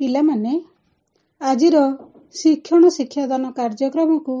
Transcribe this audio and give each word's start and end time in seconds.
ପିଲାମାନେ 0.00 0.52
ଆଜିର 1.40 1.80
ଶିକ୍ଷଣ 2.34 2.90
ଶିକ୍ଷାଦାନ 2.90 3.50
କାର୍ଯ୍ୟକ୍ରମକୁ 3.56 4.36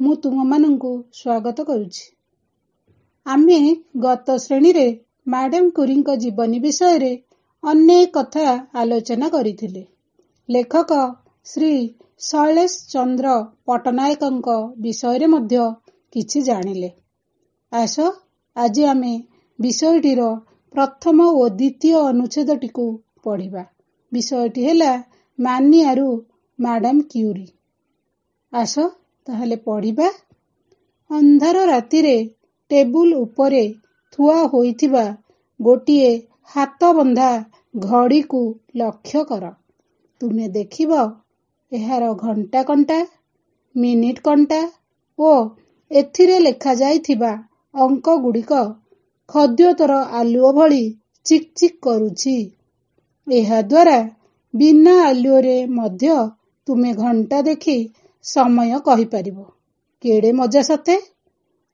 ମୁଁ 0.00 0.14
ତୁମମାନଙ୍କୁ 0.16 0.92
ସ୍ୱାଗତ 1.14 1.64
କରୁଛି। 1.64 2.04
ଆମେ 3.26 3.58
ଗତ 3.98 4.36
ଶ୍ରେଣୀରେ 4.36 4.86
ମ୍ୟାଡାମ 5.26 5.70
କୁରୀଙ୍କ 5.70 6.16
ଜୀବନୀ 6.16 6.60
ବିଷୟରେ 6.60 7.10
ଅନେକ 7.64 8.12
କଥା 8.12 8.46
ଆଲୋଚନା 8.74 9.28
କରିଥିଲେ। 9.28 9.82
ଲେଖକ 10.48 11.00
ଶ୍ରୀ 11.46 11.72
ଶୈଳେଶ 12.20 12.78
ଚନ୍ଦ୍ର 12.88 13.34
ପଟ୍ଟନାୟକଙ୍କ 13.66 14.56
ବିଷୟରେ 14.80 15.26
ମଧ୍ୟ 15.26 15.68
କିଛି 16.12 16.42
ଜାଣିଲେ। 16.42 16.90
ଆସ 17.72 18.08
ଆଜି 18.56 18.84
ଆମେ 18.84 19.14
ବିଷୟଟିର 19.58 20.32
ପ୍ରଥମ 20.74 21.30
ଓ 21.32 21.48
ଦ୍ୱିତୀୟ 21.48 21.94
ଅନୁଚ୍ଛେଦଟିକୁ 22.02 22.90
ପଢିବା। 23.22 23.71
ବିଷୟଟି 24.12 24.66
ହେଲା 24.66 24.90
ମାନିଆରୁ 25.38 26.08
ମ୍ୟାଡାମ 26.58 27.06
କ୍ୟୁରି। 27.10 27.46
ଆସ 28.52 28.74
ତାହେଲେ 29.26 29.56
ପଢିବା। 29.64 30.08
ଅନ୍ଧାର 31.10 31.64
ରାତିରେ 31.66 32.16
ଟେବୁଲ 32.70 33.16
ଉପରେ 33.20 33.64
ଥୁଆ 34.12 34.36
ହୋଇଥିବା 34.52 35.04
ଗୋଟିଏ 35.60 36.12
ହାତବନ୍ଧା 36.54 37.30
ଘଡ଼ିକୁ 37.74 38.42
ଲକ୍ଷ୍ୟ 38.76 39.24
କର। 39.24 39.50
ତୁମେ 40.20 40.46
ଦେଖିବ 40.52 41.00
ଏହାର 41.72 42.12
ଘଣ୍ଟା 42.22 42.62
କଣ୍ଟା 42.62 42.98
ମିନିଟ 43.74 44.22
କଣ୍ଟା 44.22 44.60
ଓ 45.18 45.30
ଏଥିରେ 45.90 46.38
ଲେଖାଯାଇଥିବା 46.38 47.32
ଅଙ୍କଗୁଡ଼ିକ 47.74 48.60
ଖଦ୍ୟୋତର 49.28 50.00
ଆଲୁଅ 50.18 50.50
ଭଳି 50.52 50.82
ଚିକ୍ 51.26 51.48
ଚିକ୍ 51.56 51.78
କରୁଛି। 51.80 52.36
ଏହାଦ୍ୱାରା 53.26 53.98
ବିନା 54.54 54.94
ଆଲୁଅରେ 55.04 55.56
ମଧ୍ୟ 55.66 56.14
ତୁମେ 56.66 56.92
ଘଣ୍ଟା 56.94 57.40
ଦେଖି 57.42 57.76
ସମୟ 58.24 58.78
କହିପାରିବ। 58.80 59.38
କେଡ଼େ 60.04 60.32
ମଜା 60.32 60.62
ସତେ? 60.62 60.96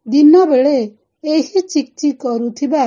ଦିନ 0.07 0.45
ବେଳେ 0.45 0.77
ଏହି 1.25 1.61
ଚିକ୍ 1.69 1.93
ଚିକ୍ 2.01 2.19
କରୁଥିବା 2.21 2.85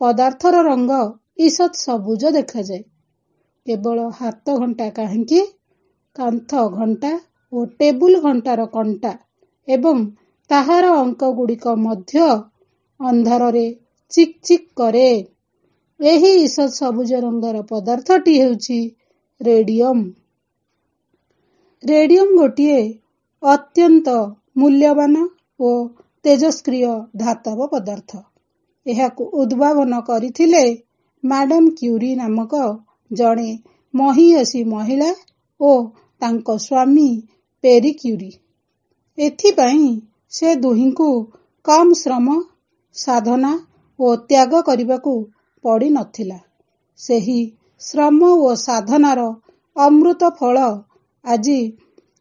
ପଦାର୍ଥର 0.00 0.62
ରଙ୍ଗ 0.62 0.92
ଇଷତ୍ 1.38 1.76
ସବୁଜ 1.76 2.22
ଦେଖାଯାଏ। 2.30 2.82
କେବଳ 3.66 3.98
ହାତ 4.20 4.56
ଘଣ୍ଟା 4.58 4.88
କାହିଁକି? 4.90 5.40
କାନ୍ଥ 6.16 6.64
ଘଣ୍ଟା 6.70 7.12
ଓ 7.52 7.64
ଟେବୁଲ 7.78 8.20
ଘଣ୍ଟାର 8.20 8.66
କଣ୍ଟା 8.66 9.12
ଏବଂ 9.68 10.04
ତାହାର 10.50 10.84
ଅଙ୍କଗୁଡ଼ିକ 10.96 11.74
ମଧ୍ୟ 11.78 12.26
ଅନ୍ଧାରରେ 13.00 13.66
ଚିକ୍ 14.12 14.36
ଚିକ୍ 14.42 14.68
କରେ। 14.76 15.08
ଏହି 16.00 16.30
ଇଷତ୍ 16.44 16.74
ସବୁଜ 16.74 17.18
ରଙ୍ଗର 17.20 17.62
ପଦାର୍ଥଟି 17.62 18.32
ହେଉଛି 18.40 18.78
ରେଡିୟମ୍। 19.40 20.02
ରେଡିୟମ୍ 21.82 22.32
ଗୋଟିଏ 22.36 22.80
ଅତ୍ୟନ୍ତ 23.42 24.14
ମୂଲ୍ୟବାନ 24.56 25.24
ଓ 25.60 25.70
ତେଜସ୍କ୍ରିୟ 26.24 26.94
ଧାତବ 27.16 27.66
ପଦାର୍ଥ। 27.66 28.22
ଏହାକୁ 28.86 29.24
ଉଦ୍ଭାବନ 29.42 30.00
କରିଥିଲେ 30.00 30.64
ମ୍ୟାଡାମ 31.24 31.64
କ୍ୟୁରି 31.78 32.10
ନାମକ 32.14 32.62
ଜଣେ 33.10 33.50
ମହିୟସୀ 33.94 34.64
ମହିଳା 34.64 35.10
ଓ 35.60 35.70
ତାଙ୍କ 36.22 36.48
ସ୍ୱାମୀ 36.58 37.08
ପେରି 37.64 37.92
କ୍ୟୁରି। 37.92 38.30
ଏଥିପାଇଁ 39.18 39.86
ସେ 40.28 40.56
ଦୁହିଁଙ୍କୁ 40.56 41.08
କମ୍ 41.64 41.94
ଶ୍ରମ 41.94 42.36
ସାଧନା 42.94 43.52
ଓ 43.98 44.16
ତ୍ୟାଗ 44.28 44.62
କରିବାକୁ 44.62 45.14
ପଡ଼ିନଥିଲା। 45.64 46.38
ସେହି 47.00 47.40
ଶ୍ରମ 47.80 48.32
ଓ 48.40 48.50
ସାଧନାର 48.60 49.20
ଅମୃତ 49.76 50.30
ଫଳ 50.38 50.66
ଆଜି 51.24 51.58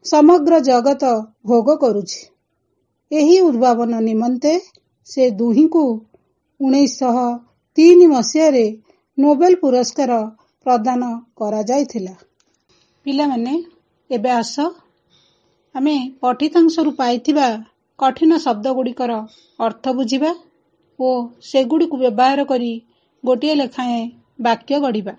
ସମଗ୍ର 0.05 0.59
ଜଗତ 0.59 1.11
ଭୋଗ 1.45 1.75
କରୁଛି। 1.77 2.21
ଏହି 3.11 3.37
ଉଦ୍ଭାବନ 3.41 3.99
ନିମନ୍ତେ 4.01 4.53
ସେ 5.09 5.29
ଦୁହିଁଙ୍କୁ 5.31 5.83
ଉଣେଇଶହ 6.59 7.17
ତିନି 7.77 8.07
ମସିହାରେ 8.07 8.65
ନୋବେଲ 9.17 9.53
ପୁରସ୍କାର 9.61 10.21
ପ୍ରଦାନ 10.65 11.01
କରାଯାଇଥିଲା। 11.35 12.13
ପିଲାମାନେ 13.05 13.53
ଏବେ 14.09 14.31
ଆସ। 14.31 14.55
ଆମେ 15.75 15.95
ପଠିତାଂଶରୁ 16.21 16.91
ପାଇଥିବା 16.97 17.47
କଠିନ 17.99 18.31
ଶବ୍ଦଗୁଡ଼ିକର 18.37 19.11
ଅର୍ଥ 19.59 19.93
ବୁଝିବା 19.93 20.31
ଓ 20.99 21.09
ସେଗୁଡ଼ିକୁ 21.41 21.95
ବ୍ୟବହାର 21.97 22.45
କରି 22.45 22.71
ଗୋଟିଏ 23.23 23.53
ଲେଖାଏଁ 23.55 24.01
ବାକ୍ୟ 24.39 24.79
ଗଢ଼ିବା। 24.79 25.15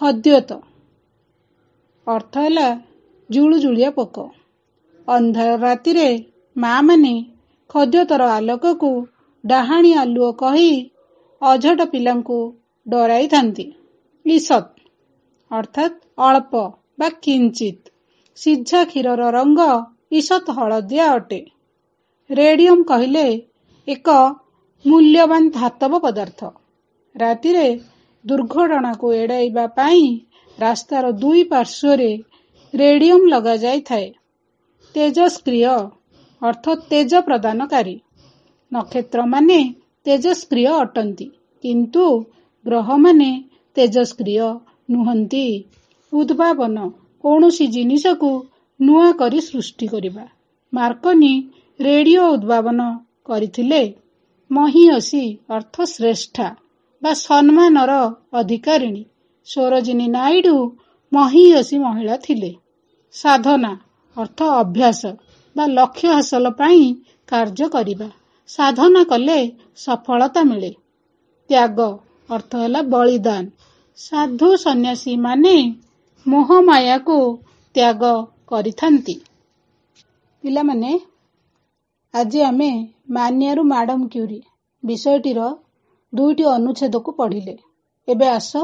ଖଦ୍ୟୋତ। 0.00 0.50
ଅର୍ଥ 2.06 2.34
ହେଲା 2.38 2.66
ଜୁଳୁଜୁଳିଆ 3.30 3.90
ପୋକ। 3.90 4.24
ଅନ୍ଧାର 5.08 5.56
ରାତିରେ 5.56 6.08
ମାମାନେ 6.56 7.14
ଖଦ୍ୟୋତର 7.74 8.28
ଆଲୋକକୁ 8.30 8.90
ଡାହାଣୀ 9.44 9.92
ଆଲୁଅ 9.94 10.30
କହି 10.36 10.70
ଅଝଟ 11.42 11.86
ପିଲାଙ୍କୁ 11.86 12.38
ଡରାଇଥାନ୍ତି। 12.86 13.66
ଇସତ୍ 14.24 14.72
ଅର୍ଥାତ୍ 15.50 15.98
ଅଳ୍ପ 16.18 16.62
ବା 16.98 17.08
କିଞ୍ଚିତ। 17.22 17.92
ସିଝା 18.36 18.80
କ୍ଷୀରର 18.84 19.28
ରଙ୍ଗ 19.30 19.60
ଇସତ୍ 20.10 20.50
ହଳଦିଆ 20.50 21.06
ଅଟେ। 21.12 21.40
ରେଡିୟମ୍ 22.30 22.84
କହିଲେ 22.84 23.26
ଏକ 23.88 24.08
ମୂଲ୍ୟବାନ 24.86 25.42
ଧାତବ 25.50 25.92
ପଦାର୍ଥ। 26.04 26.40
ରାତିରେ 27.14 27.66
ଦୁର୍ଘଟଣାକୁ 28.24 29.06
ଏଡ଼ାଇବା 29.12 29.64
ପାଇଁ 29.78 30.04
ରାସ୍ତାର 30.58 31.04
ଦୁଇ 31.22 31.42
ପାର୍ଶ୍ୱରେ 31.52 32.10
ରେଡିୟମ୍ 32.74 33.24
ଲଗାଯାଇଥାଏ। 33.32 34.08
ତେଜସ୍କ୍ରିୟ 34.94 35.64
ଅର୍ଥ 36.42 36.74
ତେଜ 36.90 37.12
ପ୍ରଦାନକାରୀ 37.26 37.96
ନକ୍ଷତ୍ରମାନେ 38.72 39.58
ତେଜସ୍କ୍ରିୟ 40.06 40.70
ଅଟନ୍ତି 40.76 41.26
କିନ୍ତୁ 41.64 42.06
ଗ୍ରହମାନେ 42.64 43.30
ତେଜସ୍କ୍ରିୟ 43.76 44.48
ନୁହନ୍ତି। 44.90 45.46
ଉଦ୍ଭାବନ 46.12 46.76
କୌଣସି 47.24 47.66
ଜିନିଷକୁ 47.66 48.30
ନୂଆ 48.80 49.06
କରି 49.20 49.40
ସୃଷ୍ଟି 49.40 49.86
କରିବା। 49.86 50.24
ମାର୍କନି 50.72 51.32
ରେଡିଓ 51.80 52.24
ଉଦ୍ଭାବନ 52.32 52.80
କରିଥିଲେ। 53.24 53.82
ମହିୟସୀ 54.50 55.24
ଅର୍ଥ 55.50 55.76
ଶ୍ରେଷ୍ଠା 55.84 56.48
ବା 57.02 57.12
ସମ୍ମାନର 57.20 57.92
ଅଧିକାରିଣୀ। 58.32 59.02
ସୋରଜିନୀ 59.46 60.06
ନାଇଡୁ 60.08 60.56
ମହିୟସୀ 61.12 61.76
ମହିଳା 61.78 62.16
ଥିଲେ। 62.16 62.52
ସାଧନା 63.14 63.72
ଅର୍ଥ 64.16 64.38
ଅଭ୍ୟାସ 64.62 65.02
ବା 65.56 65.64
ଲକ୍ଷ୍ୟ 65.66 66.08
ହାସଲ 66.12 66.46
ପାଇଁ 66.50 66.82
କାର୍ଯ୍ୟ 67.26 67.66
କରିବା। 67.68 68.08
ସାଧନା 68.48 69.02
କଲେ 69.04 69.38
ସଫଳତା 69.76 70.42
ମିଳେ। 70.44 70.72
ତ୍ୟାଗ 71.50 71.78
ଅର୍ଥ 72.30 72.52
ହେଲା 72.56 72.80
ବଳିଦାନ। 72.92 73.44
ସାଧୁ 73.98 74.48
ସନ୍ନ୍ୟାସୀମାନେ 74.56 75.56
ମୋହମାୟାକୁ 76.26 77.18
ତ୍ୟାଗ 77.74 78.02
କରିଥାନ୍ତି। 78.46 79.16
ପିଲାମାନେ 80.44 80.90
ଆଜି 82.16 82.40
ଆମେ 82.42 82.68
ମାନିଆରୁ 83.14 83.62
ମ୍ୟାଡାମ 83.70 84.08
କ୍ୟୁରି 84.12 84.38
ବିଷୟଟିର 84.82 85.46
ଦୁଇଟି 86.12 86.44
ଅନୁଚ୍ଛେଦକୁ 86.50 87.12
ପଢିଲେ। 87.18 87.54
ଏବେ 88.08 88.28
ଆସ 88.28 88.62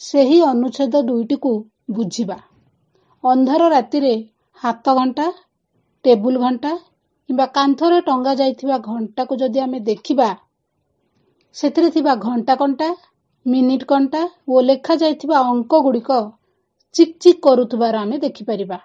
ସେହି 0.00 0.38
ଅନୁଚ୍ଛେଦ 0.48 1.00
ଦୁଇଟିକୁ 1.06 1.52
ବୁଝିବା। 1.90 2.36
ଅନ୍ଧାର 3.24 3.70
ରାତିରେ 3.70 4.12
ହାତ 4.62 4.94
ଘଣ୍ଟା 4.98 5.26
ଟେବୁଲ 6.04 6.42
ଘଣ୍ଟା 6.44 6.72
କିମ୍ବା 7.28 7.46
କାନ୍ଥରେ 7.54 7.98
ଟଙ୍ଗା 8.00 8.34
ଯାଇଥିବା 8.40 8.76
ଘଣ୍ଟାକୁ 8.84 9.40
ଯଦି 9.40 9.60
ଆମେ 9.60 9.80
ଦେଖିବା 9.88 10.28
ସେଥିରେ 11.54 11.88
ଥିବା 11.90 12.14
ଘଣ୍ଟା 12.22 12.54
କଣ୍ଟା 12.56 12.88
ମିନିଟ 13.46 13.88
କଣ୍ଟା 13.90 14.22
ଓ 14.48 14.60
ଲେଖାଯାଇଥିବା 14.60 15.42
ଅଙ୍କ 15.50 15.80
ଗୁଡ଼ିକ 15.86 16.20
ଚିକ୍ 16.94 17.16
ଚିକ୍ 17.22 17.42
କରୁଥିବାର 17.42 17.94
ଆମେ 17.98 18.16
ଦେଖିପାରିବା। 18.18 18.78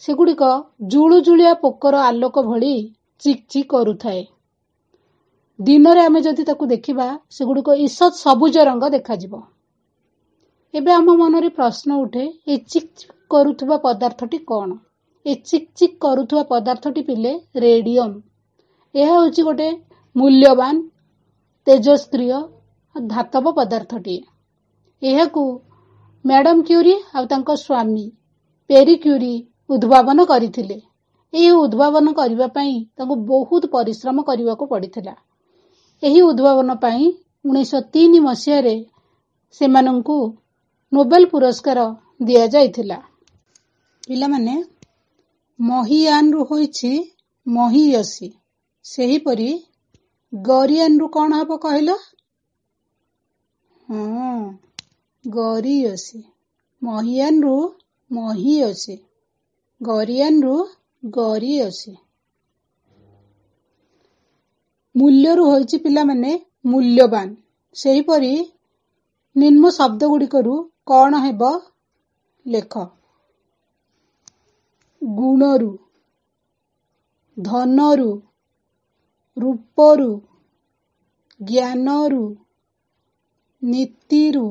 ସେଗୁଡ଼ିକ 0.00 0.46
ଜୁଳୁଜୁଳିଆ 0.86 1.54
ପୋକର 1.54 2.04
ଆଲୋକ 2.04 2.42
ଭଳି 2.42 2.70
ଚିକ୍ 3.22 3.42
ଚିକ୍ 3.48 3.68
କରୁଥାଏ। 3.68 4.22
ଦିନରେ 5.58 6.04
ଆମେ 6.04 6.20
ଯଦି 6.20 6.44
ତାକୁ 6.44 6.66
ଦେଖିବା 6.66 7.06
ସେଗୁଡ଼ିକ 7.30 7.76
ଇଷତ୍ 7.80 8.16
ସବୁଜ 8.18 8.64
ରଙ୍ଗ 8.64 8.88
ଦେଖାଯିବ। 8.94 9.42
ଏବେ 10.74 10.92
ଆମ 10.92 11.14
ମନରେ 11.16 11.48
ପ୍ରଶ୍ନ 11.48 11.98
ଉଠେ 11.98 12.24
ଏ 12.24 12.56
ଚିକ୍ 12.56 12.90
ଚିକ୍ 12.96 13.12
କରୁଥିବା 13.30 13.76
ପଦାର୍ଥଟି 13.76 14.38
କ'ଣ? 14.50 14.70
ଏ 15.26 15.34
ଚିକ୍ 15.44 15.68
ଚିକ୍ 15.76 15.96
କରୁଥିବା 15.98 16.42
ପଦାର୍ଥଟି 16.42 17.02
ପିଲେ 17.02 17.32
ରେଡିୟମ୍। 17.56 18.14
ଏହା 18.94 19.12
ହେଉଛି 19.18 19.42
ଗୋଟେ 19.42 19.68
ମୂଲ୍ୟବାନ 20.16 20.74
ତେଜସ୍କ୍ରିୟ 21.66 22.40
ଧାତବ 22.96 23.52
ପଦାର୍ଥଟିଏ। 23.58 24.20
ଏହାକୁ 25.02 25.44
ମ୍ୟାଡାମ 26.24 26.58
କ୍ୟୁରି 26.62 26.94
ଆଉ 27.14 27.24
ତାଙ୍କ 27.26 27.50
ସ୍ୱାମୀ 27.62 28.04
ପେରି 28.70 28.96
କ୍ୟୁରି 28.96 29.34
ଉଦ୍ଭାବନ 29.72 30.24
କରିଥିଲେ। 30.30 30.78
ଏହି 31.32 31.50
ଉଦ୍ଭାବନ 31.58 32.12
କରିବା 32.14 32.46
ପାଇଁ 32.56 32.72
ତାଙ୍କୁ 32.96 33.14
ବହୁତ 33.28 33.70
ପରିଶ୍ରମ 33.74 34.24
କରିବାକୁ 34.28 34.64
ପଡ଼ିଥିଲା। 34.72 35.14
ଏହି 36.02 36.20
ଉଦ୍ଭାବନ 36.22 36.76
ପାଇଁ 36.84 37.04
ଉଣେଇଶହ 37.44 37.80
ତିନି 37.94 38.18
ମସିହାରେ 38.20 38.74
ସେମାନଙ୍କୁ 39.60 40.18
ନୋବେଲ 40.92 41.30
ପୁରସ୍କାର 41.32 41.86
ଦିଆଯାଇଥିଲା। 42.22 42.98
ପିଲାମାନେ 44.06 44.54
ମହିୟାନରୁ 45.58 46.44
ହୋଇଛି 46.44 46.92
ମହିୟସୀ। 47.46 48.28
ସେହିପରି 48.84 49.50
ଗରିଆନରୁ 50.32 51.06
କ'ଣ 51.14 51.40
ହବ 51.40 51.58
କହିଲ? 51.64 51.96
ହଁ 53.88 54.38
ଗରିୟସୀ। 55.24 56.20
ମହିୟାନରୁ 56.82 57.56
ମହିୟସୀ। 58.10 58.96
ଗରିଆନରୁ 59.82 60.56
ଗରିୟସୀ 61.02 61.94
ମୂଲ୍ୟରୁ 64.94 65.44
ହୋଇଛି 65.48 65.78
ପିଲାମାନେ 65.78 66.32
ମୂଲ୍ୟବାନ। 66.66 67.28
ସେହିପରି 67.76 68.32
ନିମ୍ନ 69.36 69.70
ଶବ୍ଦ 69.70 70.08
ଗୁଡ଼ିକରୁ 70.08 70.56
କ'ଣ 70.86 71.20
ହେବ 71.24 71.50
ଲେଖ। 72.46 72.84
ଗୁଣରୁ 75.02 75.70
ଧନରୁ 77.36 78.10
ରୂପରୁ 79.36 80.10
ଜ୍ଞାନରୁ 81.40 82.24
ନୀତିରୁ 83.62 84.46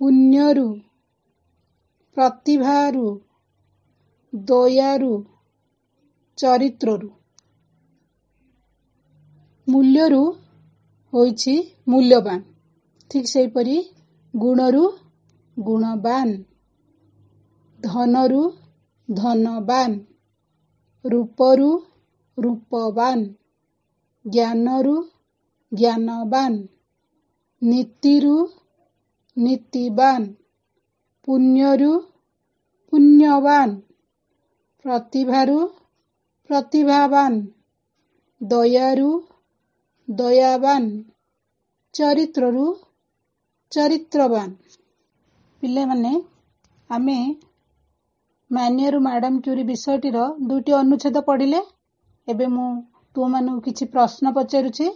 ପୁଣ୍ୟରୁ 0.00 0.66
ପ୍ରତିଭାରୁ 2.16 3.06
ଦୟାରୁ 4.32 5.12
ଚରିତ୍ରରୁ। 6.38 7.08
ମୂଲ୍ୟରୁ 9.68 10.22
ହୋଇଛି 11.12 11.54
ମୂଲ୍ୟବାନ। 11.88 12.40
ଠିକ୍ 13.10 13.30
ସେହିପରି 13.30 13.76
ଗୁଣରୁ 14.34 14.84
ଗୁଣବାନ। 15.56 16.28
ଧନରୁ 17.80 18.42
ଧନବାନ। 19.08 19.90
ରୂପରୁ 21.04 21.70
ରୂପବାନ। 22.38 23.18
ଜ୍ଞାନରୁ 24.24 24.96
ଜ୍ଞାନବାନ। 25.72 26.54
ନୀତିରୁ 27.62 28.36
ନୀତିବାନ। 29.36 30.22
ପୁଣ୍ୟରୁ 31.24 31.92
ପୁଣ୍ୟବାନ। 32.92 33.85
ପ୍ରତିଭାରୁ 34.86 35.54
ପ୍ରତିଭାବାନ 36.50 37.38
ଦୟାରୁ 38.40 39.08
ଦୟାବାନ 40.08 40.84
ଚରିତ୍ରରୁ 41.94 42.66
ଚରିତ୍ରବାନ। 43.72 44.48
ପିଲାମାନେ 45.62 46.12
ଆମେ 46.90 47.16
ମାନ୍ୟରୁ 48.50 48.98
ମ୍ୟାଡାମ 49.00 49.34
କ୍ୟୁରି 49.40 49.64
ବିଷୟଟିର 49.64 50.28
ଦୁଇଟି 50.46 50.72
ଅନୁଚ୍ଛେଦ 50.72 51.24
ପଢିଲେ। 51.30 51.60
ଏବେ 52.28 52.46
ମୁଁ 52.46 52.68
ତୁମମାନଙ୍କୁ 53.16 53.60
କିଛି 53.60 53.84
ପ୍ରଶ୍ନ 53.90 54.34
ପଚାରୁଛି। 54.38 54.86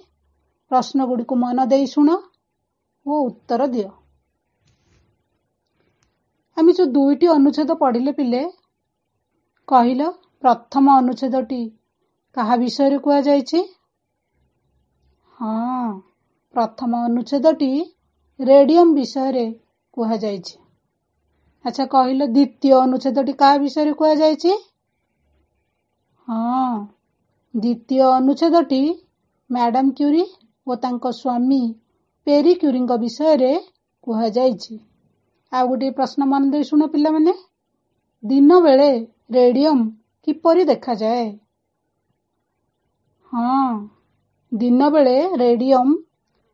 ପ୍ରଶ୍ନ 0.70 0.98
ଗୁଡ଼ିକୁ 1.06 1.34
ମନ 1.36 1.66
ଦେଇ 1.66 1.86
ଶୁଣ 1.86 2.08
ଓ 3.06 3.20
ଉତ୍ତର 3.26 3.66
ଦିଅ। 3.66 3.90
ଆମେ 6.56 6.72
ଯୋଉ 6.72 6.88
ଦୁଇଟି 6.92 7.26
ଅନୁଚ୍ଛେଦ 7.34 7.70
ପଢିଲେ 7.82 8.12
ପିଲେ 8.12 8.42
କହିଲ 9.70 10.08
ପ୍ରଥମ 10.42 10.96
ଅନୁଚ୍ଛେଦଟି 10.96 11.60
କାହା 12.36 12.56
ବିଷୟରେ 12.56 12.98
କୁହାଯାଇଛି 12.98 13.60
ହଁ 15.32 15.90
ପ୍ରଥମ 16.54 17.02
ଅନୁଚ୍ଛେଦଟି 17.04 17.68
ରେଡିୟମ 18.40 18.94
ବିଷୟରେ 18.94 19.44
କୁହାଯାଇଛି। 19.92 20.56
ଆଚ୍ଛା 21.64 21.84
କହିଲ 21.86 22.26
ଦ୍ୱିତୀୟ 22.26 22.74
ଅନୁଚ୍ଛେଦଟି 22.78 23.32
କାହା 23.32 23.56
ବିଷୟରେ 23.56 23.92
କୁହାଯାଇଛି? 23.92 24.52
ହଁ 26.28 26.74
ଦ୍ୱିତୀୟ 27.54 28.02
ଅନୁଚ୍ଛେଦଟି 28.08 28.82
ମ୍ୟାଡାମ 29.50 29.86
କ୍ୟୁରି 29.90 30.24
ଓ 30.66 30.76
ତାଙ୍କ 30.76 31.04
ସ୍ୱାମୀ 31.12 31.62
ପେରି 32.26 32.54
କ୍ୟୁରିଙ୍କ 32.54 32.98
ବିଷୟରେ 32.98 33.52
କୁହାଯାଇଛି। 34.06 34.74
ଆଉ 35.52 35.64
ଗୋଟିଏ 35.68 35.90
ପ୍ରଶ୍ନ 35.90 36.20
ମନ 36.26 36.50
ଦେଇ 36.50 36.64
ଶୁଣ 36.64 36.86
ପିଲାମାନେ। 36.86 37.32
ଦିନ 38.22 38.56
ବେଳେ 38.60 38.86
ରେଡିୟମ 39.30 39.84
କିପରି 40.26 40.64
ଦେଖାଯାଏ? 40.64 41.28
ହଁ 43.32 43.70
ଦିନ 44.52 44.88
ବେଳେ 44.90 45.14
ରେଡିୟମ 45.36 45.94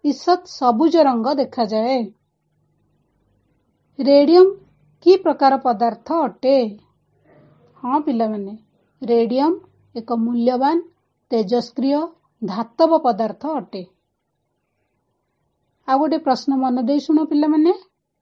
ଇସତ 0.04 0.52
ସବୁଜ 0.52 1.02
ରଙ୍ଗ 1.02 1.34
ଦେଖାଯାଏ। 1.34 1.96
ରେଡିୟମ 3.98 4.52
କି 5.06 5.16
ପ୍ରକାର 5.16 5.58
ପଦାର୍ଥ 5.58 6.20
ଅଟେ? 6.22 6.54
ହଁ 7.76 8.00
ପିଲାମାନେ 8.00 8.54
ରେଡିୟମ 9.02 9.52
ଏକ 9.94 10.18
ମୂଲ୍ୟବାନ 10.18 10.80
ତେଜସ୍କ୍ରିୟ 11.30 12.00
ଧାତବ 12.42 12.98
ପଦାର୍ଥ 12.98 13.56
ଅଟେ। 13.56 13.82
ଆଉ 15.88 15.98
ଗୋଟେ 15.98 16.18
ପ୍ରଶ୍ନ 16.18 16.56
ମନ 16.56 16.82
ଦେଇ 16.82 17.00
ଶୁଣ 17.00 17.24
ପିଲାମାନେ 17.24 17.72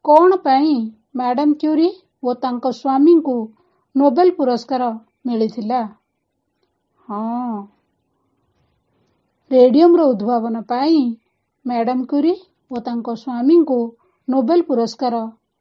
କ'ଣ 0.05 0.37
ପାଇଁ 0.43 0.75
ମ୍ୟାଡାମ 1.17 1.55
କ୍ୟୁରି 1.61 1.91
ଓ 2.25 2.35
ତାଙ୍କ 2.35 2.65
ସ୍ୱାମୀଙ୍କୁ 2.71 3.37
ନୋବେଲ 3.95 4.31
ପୁରସ୍କାର 4.31 4.83
ମିଳିଥିଲା। 5.27 5.81
ହଁ। 7.09 7.55
ରେଡିୟମର 9.51 10.03
ଉଦ୍ଭାବନ 10.05 10.63
ପାଇଁ 10.69 11.01
ମ୍ୟାଡାମ 11.65 12.01
କ୍ୟୁରି 12.05 12.35
ଓ 12.71 12.81
ତାଙ୍କ 12.81 13.09
ସ୍ୱାମୀଙ୍କୁ 13.15 13.79
ନୋବେଲ 14.29 14.61
ପୁରସ୍କାର 14.63 15.15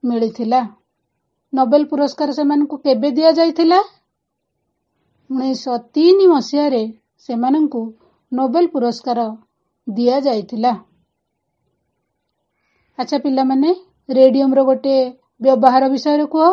ମିଳିଥିଲା। 0.04 0.62
ନୋବେଲ 1.54 1.84
ପୁରସ୍କାର 1.86 2.30
ସେମାନଙ୍କୁ 2.32 2.78
କେବେ 2.78 3.10
ଦିଆଯାଇଥିଲା? 3.12 3.80
ଉଣେଇଶହ 5.30 5.78
ତିନି 5.94 6.26
ମସିହାରେ 6.28 6.84
ସେମାନଙ୍କୁ 7.28 7.82
ନୋବେଲ 8.32 8.66
ପୁରସ୍କାର 8.68 9.20
ଦିଆଯାଇଥିଲା। 9.88 10.74
ଆଚ୍ଛା 12.98 13.18
ପିଲାମାନେ 13.18 13.70
ରେଡିୟମର 14.10 14.64
ଗୋଟେ 14.64 14.96
ବ୍ୟବହାର 15.42 15.88
ବିଷୟରେ 15.90 16.26
କୁହ? 16.26 16.48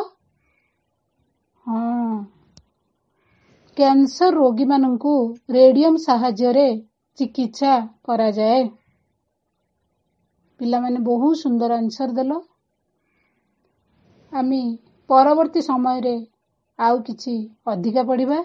ହଁ। 1.67 1.81
କ୍ୟାନ୍ସର 3.77 4.31
ରୋଗୀମାନଙ୍କୁ 4.31 5.15
ରେଡିୟମ 5.51 5.97
ସାହାଯ୍ୟରେ 5.97 6.67
ଚିକିତ୍ସା 7.19 7.75
କରାଯାଏ। 8.05 8.65
ପିଲାମାନେ 10.61 11.01
ବହୁତ 11.03 11.39
ସୁନ୍ଦର 11.39 11.77
ଆନ୍ସର 11.77 12.13
ଦେଲ। 12.13 12.39
ଆମେ 14.33 14.61
ପରବର୍ତ୍ତୀ 15.09 15.61
ସମୟରେ 15.61 16.15
ଆଉ 16.79 17.01
କିଛି 17.01 17.35
ଅଧିକା 17.67 18.03
ପଢିବା। 18.03 18.41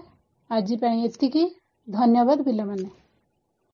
ଆଜି 0.50 0.78
ପାଇଁ 0.78 1.04
ଏତିକି। 1.04 1.44
ଧନ୍ୟବାଦ 1.88 2.44
ପିଲାମାନେ। 2.44 3.05